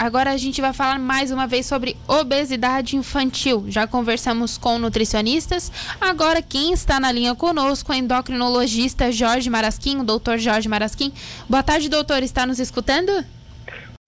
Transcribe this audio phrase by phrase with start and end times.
[0.00, 3.66] agora a gente vai falar mais uma vez sobre obesidade infantil.
[3.68, 10.00] Já conversamos com nutricionistas, agora quem está na linha conosco é o endocrinologista Jorge Marasquim,
[10.00, 11.12] o doutor Jorge Marasquim.
[11.46, 13.12] Boa tarde, doutor, está nos escutando?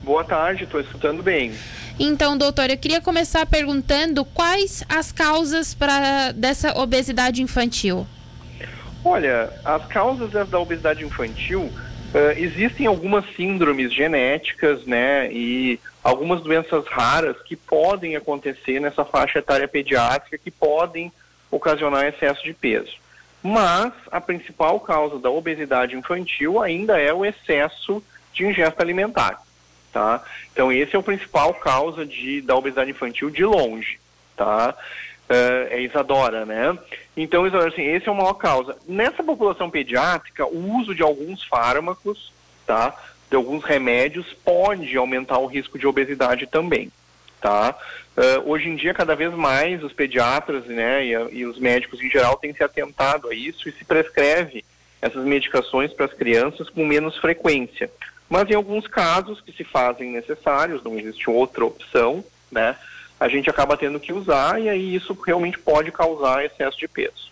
[0.02, 1.52] Boa tarde, estou escutando bem.
[2.00, 8.06] Então, doutor, eu queria começar perguntando quais as causas para dessa obesidade infantil.
[9.04, 11.70] Olha, as causas da obesidade infantil
[12.14, 19.38] uh, existem algumas síndromes genéticas, né, e algumas doenças raras que podem acontecer nessa faixa
[19.38, 21.12] etária pediátrica que podem
[21.50, 22.96] ocasionar excesso de peso.
[23.42, 28.02] Mas a principal causa da obesidade infantil ainda é o excesso
[28.32, 29.42] de ingesta alimentar
[29.92, 30.22] tá?
[30.52, 34.00] Então esse é o principal causa de, da obesidade infantil de longe,
[34.36, 34.74] tá?
[35.30, 36.76] Uh, é Isadora, né?
[37.16, 38.76] Então, Isadora, assim, esse é a maior causa.
[38.86, 42.32] Nessa população pediátrica, o uso de alguns fármacos,
[42.66, 42.94] tá?
[43.30, 46.92] De alguns remédios pode aumentar o risco de obesidade também,
[47.40, 47.74] tá?
[48.14, 52.10] Uh, hoje em dia, cada vez mais, os pediatras, né, e, e os médicos em
[52.10, 54.62] geral têm se atentado a isso e se prescreve
[55.00, 57.90] essas medicações para as crianças com menos frequência.
[58.28, 62.76] Mas em alguns casos que se fazem necessários, não existe outra opção, né?
[63.22, 67.30] A gente acaba tendo que usar e aí isso realmente pode causar excesso de peso.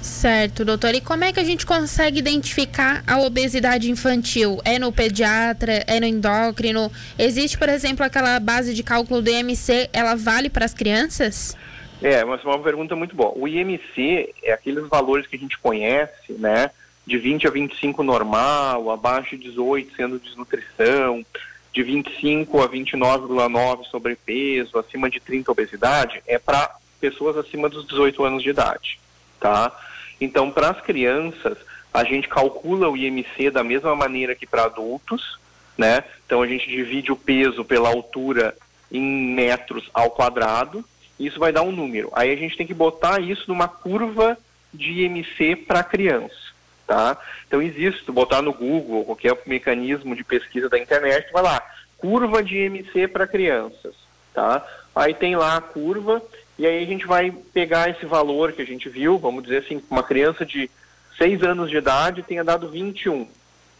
[0.00, 0.94] Certo, doutor.
[0.94, 4.58] E como é que a gente consegue identificar a obesidade infantil?
[4.64, 5.84] É no pediatra?
[5.86, 6.90] É no endócrino?
[7.18, 11.54] Existe, por exemplo, aquela base de cálculo do IMC, ela vale para as crianças?
[12.00, 13.32] É, mas é uma pergunta muito boa.
[13.36, 16.70] O IMC é aqueles valores que a gente conhece, né?
[17.08, 21.24] de 20 a 25 normal, abaixo de 18 sendo desnutrição,
[21.72, 28.24] de 25 a 29,9 sobrepeso, acima de 30 obesidade, é para pessoas acima dos 18
[28.24, 28.98] anos de idade,
[29.38, 29.72] tá?
[30.20, 31.56] Então, para as crianças,
[31.92, 35.38] a gente calcula o IMC da mesma maneira que para adultos,
[35.76, 36.02] né?
[36.26, 38.56] Então, a gente divide o peso pela altura
[38.90, 39.00] em
[39.34, 40.84] metros ao quadrado,
[41.18, 42.10] e isso vai dar um número.
[42.14, 44.36] Aí a gente tem que botar isso numa curva
[44.72, 46.47] de IMC para criança
[46.88, 47.18] tá?
[47.46, 51.62] Então existe, se botar no Google, qualquer mecanismo de pesquisa da internet, vai lá,
[51.98, 53.94] curva de IMC para crianças,
[54.32, 54.66] tá?
[54.96, 56.22] Aí tem lá a curva
[56.58, 59.82] e aí a gente vai pegar esse valor que a gente viu, vamos dizer assim,
[59.90, 60.70] uma criança de
[61.18, 63.28] 6 anos de idade tenha dado 21,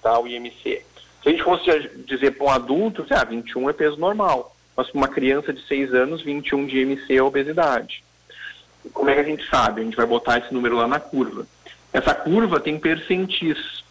[0.03, 0.19] tá?
[0.21, 0.83] O IMC.
[1.23, 1.65] Se a gente fosse
[2.07, 5.95] dizer para um adulto, ah, 21 é peso normal, mas para uma criança de 6
[5.95, 8.05] anos, 21 de IMC é obesidade.
[8.93, 9.81] Como é que a gente sabe?
[9.81, 11.47] A gente vai botar esse número lá na curva.
[11.93, 13.83] Essa curva tem percentis.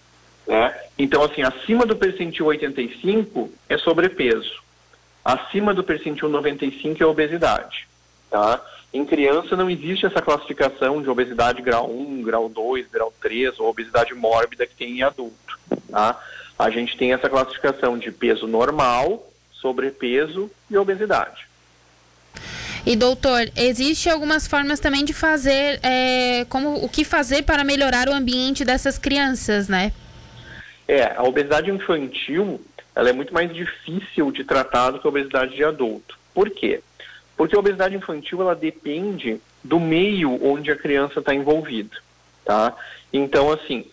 [0.48, 0.74] Né?
[0.98, 4.64] Então, assim, acima do percentil 85 é sobrepeso.
[5.24, 7.88] Acima do percentil 95 é obesidade.
[8.30, 8.62] Tá?
[8.94, 13.70] Em criança não existe essa classificação de obesidade grau 1, grau 2, grau 3 ou
[13.70, 15.60] obesidade mórbida que tem em adulto.
[15.90, 16.20] Tá?
[16.58, 21.47] A gente tem essa classificação de peso normal, sobrepeso e obesidade.
[22.88, 28.08] E doutor, existe algumas formas também de fazer, é, como o que fazer para melhorar
[28.08, 29.92] o ambiente dessas crianças, né?
[30.88, 32.62] É, a obesidade infantil,
[32.96, 36.18] ela é muito mais difícil de tratar do que a obesidade de adulto.
[36.34, 36.82] Por quê?
[37.36, 41.98] Porque a obesidade infantil, ela depende do meio onde a criança está envolvida,
[42.46, 42.74] tá?
[43.12, 43.86] Então, assim,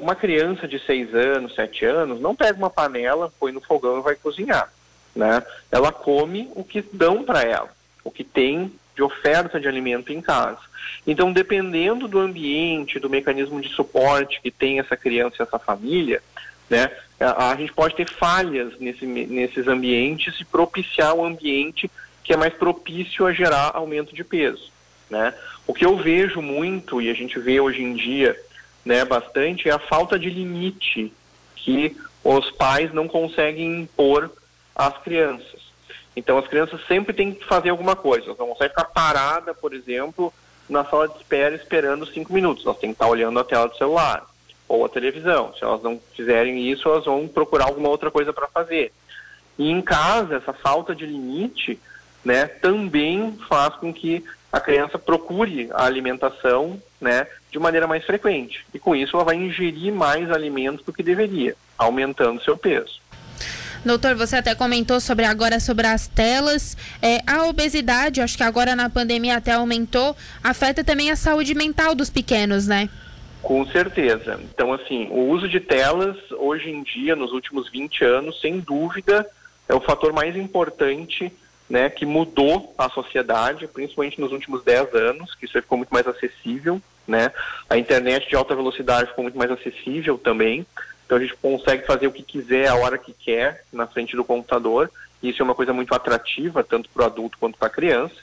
[0.00, 4.02] uma criança de 6 anos, 7 anos, não pega uma panela, põe no fogão e
[4.02, 4.72] vai cozinhar,
[5.14, 5.42] né?
[5.70, 7.76] Ela come o que dão para ela
[8.08, 10.58] o que tem de oferta de alimento em casa.
[11.06, 16.22] Então, dependendo do ambiente, do mecanismo de suporte que tem essa criança e essa família,
[16.68, 21.90] né, a, a gente pode ter falhas nesse, nesses ambientes e propiciar um ambiente
[22.24, 24.72] que é mais propício a gerar aumento de peso.
[25.08, 25.34] Né?
[25.66, 28.36] O que eu vejo muito, e a gente vê hoje em dia
[28.84, 31.12] né, bastante, é a falta de limite
[31.54, 31.94] que
[32.24, 34.30] os pais não conseguem impor
[34.74, 35.57] às crianças.
[36.18, 38.26] Então as crianças sempre têm que fazer alguma coisa.
[38.26, 40.34] Elas não conseguem ficar parada, por exemplo,
[40.68, 42.66] na sala de espera esperando cinco minutos.
[42.66, 44.26] Elas têm que estar olhando a tela do celular
[44.66, 45.54] ou a televisão.
[45.54, 48.92] Se elas não fizerem isso, elas vão procurar alguma outra coisa para fazer.
[49.56, 51.78] E em casa, essa falta de limite
[52.24, 58.66] né, também faz com que a criança procure a alimentação né, de maneira mais frequente.
[58.74, 63.00] E com isso ela vai ingerir mais alimentos do que deveria, aumentando seu peso.
[63.84, 66.76] Doutor, você até comentou sobre agora sobre as telas.
[67.00, 71.94] É, a obesidade, acho que agora na pandemia até aumentou, afeta também a saúde mental
[71.94, 72.88] dos pequenos, né?
[73.42, 74.38] Com certeza.
[74.52, 79.26] Então, assim, o uso de telas, hoje em dia, nos últimos 20 anos, sem dúvida,
[79.68, 81.32] é o fator mais importante
[81.68, 86.06] né, que mudou a sociedade, principalmente nos últimos 10 anos, que isso ficou muito mais
[86.06, 87.30] acessível, né?
[87.68, 90.66] A internet de alta velocidade ficou muito mais acessível também.
[91.08, 94.22] Então a gente consegue fazer o que quiser a hora que quer na frente do
[94.22, 94.90] computador
[95.22, 98.14] Isso é uma coisa muito atrativa, tanto para o adulto quanto para a criança,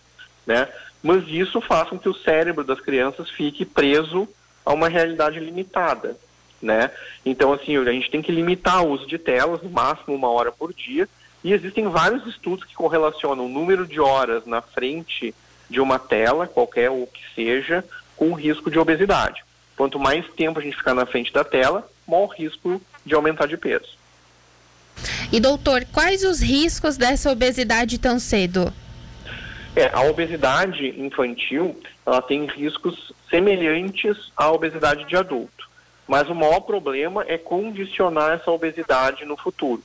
[0.46, 0.70] né?
[1.02, 4.30] Mas isso faz com que o cérebro das crianças fique preso
[4.64, 6.16] a uma realidade limitada,
[6.62, 6.92] né?
[7.26, 10.52] Então, assim, a gente tem que limitar o uso de telas, no máximo uma hora
[10.52, 11.10] por dia,
[11.44, 15.34] e existem vários estudos que correlacionam o número de horas na frente
[15.68, 17.84] de uma tela, qualquer o que seja,
[18.16, 19.44] com o risco de obesidade.
[19.76, 23.58] Quanto mais tempo a gente ficar na frente da tela, maior risco de aumentar de
[23.58, 23.98] peso.
[25.32, 28.74] E doutor, quais os riscos dessa obesidade tão cedo?
[29.76, 35.70] É, a obesidade infantil, ela tem riscos semelhantes à obesidade de adulto.
[36.08, 39.84] Mas o maior problema é condicionar essa obesidade no futuro.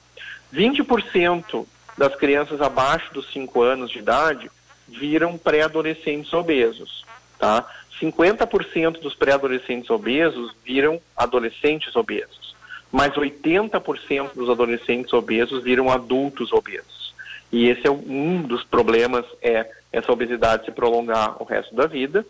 [0.54, 4.50] 20% das crianças abaixo dos 5 anos de idade
[4.86, 7.04] viram pré-adolescentes obesos,
[7.38, 7.66] tá?
[8.00, 12.54] 50% dos pré-adolescentes obesos viram adolescentes obesos,
[12.90, 17.14] mas 80% dos adolescentes obesos viram adultos obesos.
[17.52, 22.24] E esse é um dos problemas é essa obesidade se prolongar o resto da vida,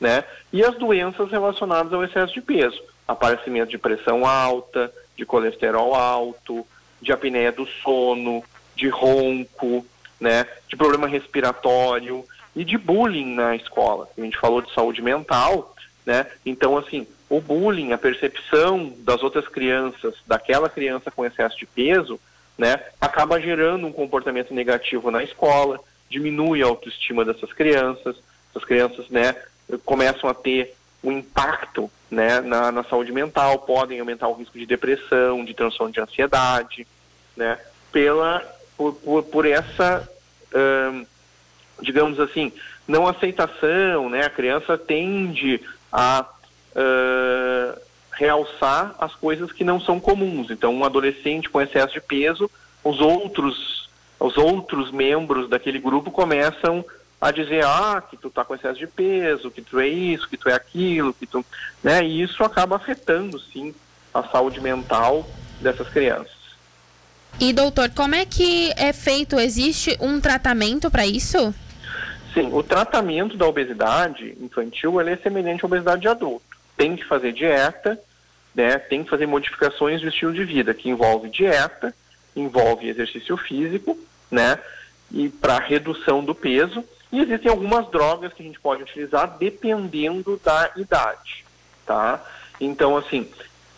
[0.00, 0.24] né?
[0.52, 6.66] E as doenças relacionadas ao excesso de peso, aparecimento de pressão alta, de colesterol alto,
[7.00, 8.42] de apneia do sono,
[8.74, 9.86] de ronco,
[10.20, 12.24] né, de problema respiratório
[12.54, 14.08] e de bullying na escola.
[14.16, 15.74] A gente falou de saúde mental,
[16.06, 16.26] né?
[16.44, 22.20] Então, assim, o bullying, a percepção das outras crianças, daquela criança com excesso de peso,
[22.56, 28.16] né, acaba gerando um comportamento negativo na escola, diminui a autoestima dessas crianças,
[28.54, 29.34] as crianças, né,
[29.84, 34.66] começam a ter um impacto, né, na, na saúde mental, podem aumentar o risco de
[34.66, 36.86] depressão, de transtorno de ansiedade,
[37.36, 37.58] né,
[37.90, 38.42] pela
[38.76, 40.08] por, por, por essa,
[40.92, 41.06] hum,
[41.80, 42.52] digamos assim,
[42.86, 44.24] não aceitação, né?
[44.24, 45.60] A criança tende
[45.92, 46.26] a
[46.74, 47.80] uh,
[48.12, 50.50] realçar as coisas que não são comuns.
[50.50, 52.50] Então, um adolescente com excesso de peso,
[52.82, 53.88] os outros,
[54.18, 56.84] os outros membros daquele grupo começam
[57.20, 60.36] a dizer, ah, que tu tá com excesso de peso, que tu é isso, que
[60.36, 61.44] tu é aquilo, que tu,
[61.82, 62.04] né?
[62.04, 63.74] E isso acaba afetando, sim,
[64.12, 65.26] a saúde mental
[65.60, 66.44] dessas crianças.
[67.40, 69.40] E doutor, como é que é feito?
[69.40, 71.52] Existe um tratamento para isso?
[72.34, 76.44] Sim, o tratamento da obesidade infantil é semelhante à obesidade de adulto.
[76.76, 77.98] Tem que fazer dieta,
[78.52, 78.76] né?
[78.76, 81.94] Tem que fazer modificações do estilo de vida, que envolve dieta,
[82.34, 83.96] envolve exercício físico,
[84.28, 84.58] né?
[85.12, 86.84] E para redução do peso.
[87.12, 91.44] E existem algumas drogas que a gente pode utilizar dependendo da idade,
[91.86, 92.20] tá?
[92.60, 93.30] Então, assim,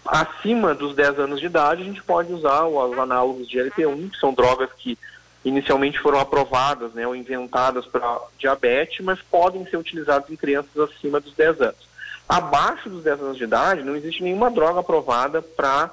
[0.06, 4.18] acima dos 10 anos de idade, a gente pode usar os análogos de LP1, que
[4.18, 4.98] são drogas que
[5.46, 11.20] inicialmente foram aprovadas né, ou inventadas para diabetes, mas podem ser utilizadas em crianças acima
[11.20, 11.88] dos 10 anos.
[12.28, 15.92] Abaixo dos 10 anos de idade, não existe nenhuma droga aprovada para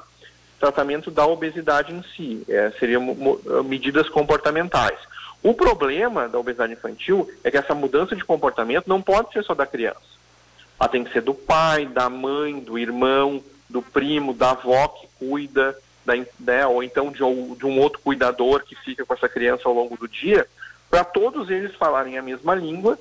[0.59, 3.15] tratamento da obesidade em si, é, seriam
[3.63, 4.97] medidas comportamentais.
[5.43, 9.53] O problema da obesidade infantil é que essa mudança de comportamento não pode ser só
[9.53, 9.99] da criança.
[10.79, 15.07] Ela tem que ser do pai, da mãe, do irmão, do primo, da avó que
[15.19, 19.63] cuida, da, né, ou então de, de um outro cuidador que fica com essa criança
[19.65, 20.47] ao longo do dia,
[20.89, 22.97] para todos eles falarem a mesma língua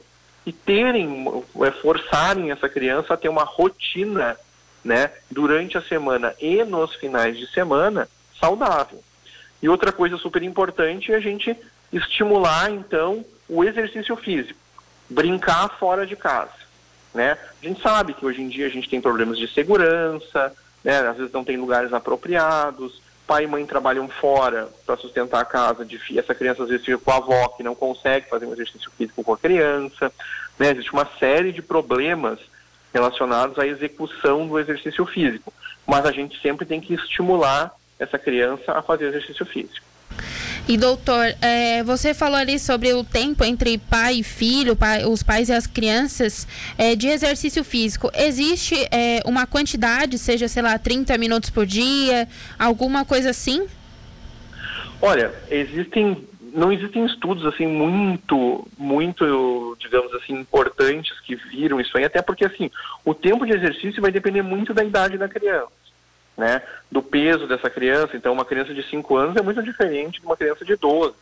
[0.46, 1.26] e terem,
[1.62, 4.36] é, forçarem essa criança a ter uma rotina,
[4.84, 8.08] né, durante a semana e nos finais de semana
[8.40, 9.02] saudável.
[9.62, 11.56] E outra coisa super importante é a gente
[11.92, 14.58] estimular então o exercício físico,
[15.08, 16.62] brincar fora de casa
[17.14, 17.36] né?
[17.62, 20.98] A gente sabe que hoje em dia a gente tem problemas de segurança, né?
[20.98, 25.86] às vezes não tem lugares apropriados, pai e mãe trabalham fora para sustentar a casa,
[26.16, 29.22] essa criança às vezes fica com a avó que não consegue fazer um exercício físico
[29.22, 30.12] com a criança,
[30.58, 30.70] né?
[30.70, 32.38] existe uma série de problemas
[32.92, 35.52] relacionados à execução do exercício físico,
[35.86, 39.91] mas a gente sempre tem que estimular essa criança a fazer exercício físico.
[40.68, 45.20] E doutor, é, você falou ali sobre o tempo entre pai e filho, pai, os
[45.20, 46.46] pais e as crianças,
[46.78, 48.10] é, de exercício físico.
[48.14, 53.66] Existe é, uma quantidade, seja, sei lá, 30 minutos por dia, alguma coisa assim?
[55.00, 62.04] Olha, existem não existem estudos assim muito muito digamos assim importantes que viram isso aí
[62.04, 62.70] até porque assim
[63.06, 65.81] o tempo de exercício vai depender muito da idade da criança
[66.36, 68.16] né, do peso dessa criança.
[68.16, 71.14] Então, uma criança de 5 anos é muito diferente de uma criança de 12.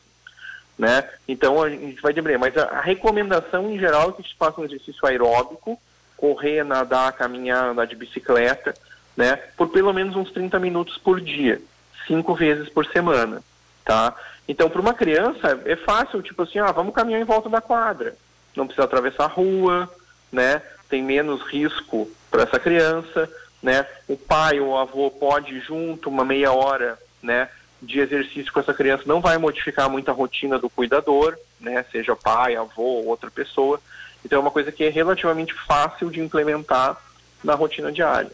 [0.79, 1.09] Né?
[1.29, 2.38] Então, a gente vai diminuir.
[2.38, 5.81] Mas a, a recomendação, em geral, é que gente faça um exercício aeróbico,
[6.17, 8.75] correr, nadar, caminhar, andar de bicicleta,
[9.17, 11.61] né, por pelo menos uns 30 minutos por dia,
[12.07, 13.43] cinco vezes por semana,
[13.85, 14.14] tá?
[14.47, 18.14] Então, para uma criança, é fácil, tipo assim, ah, vamos caminhar em volta da quadra.
[18.57, 19.88] Não precisa atravessar a rua,
[20.33, 20.61] né?
[20.88, 23.31] Tem menos risco para essa criança
[23.62, 23.87] né?
[24.09, 27.49] O pai ou o avô pode ir junto uma meia hora, né?
[27.83, 32.14] de exercício com essa criança não vai modificar muito a rotina do cuidador, né, seja
[32.14, 33.81] pai, avô ou outra pessoa.
[34.25, 37.00] Então é uma coisa que é relativamente fácil de implementar
[37.43, 38.31] na rotina diária.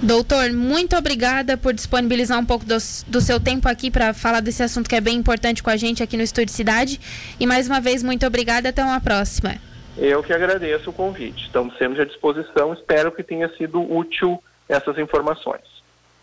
[0.00, 2.76] Doutor, muito obrigada por disponibilizar um pouco do,
[3.08, 6.00] do seu tempo aqui para falar desse assunto que é bem importante com a gente
[6.00, 7.00] aqui no Estúdio Cidade.
[7.40, 8.68] E mais uma vez, muito obrigada.
[8.68, 9.56] Até uma próxima.
[10.00, 11.44] Eu que agradeço o convite.
[11.44, 12.72] Estamos sempre à disposição.
[12.72, 15.60] Espero que tenha sido útil essas informações.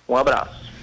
[0.10, 0.77] Um abraço.